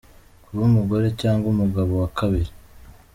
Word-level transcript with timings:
Kuba 0.43 0.61
umugore 0.69 1.07
cyangwa 1.21 1.45
umugabo 1.53 1.91
wa 2.01 2.09
kabiri. 2.17 2.51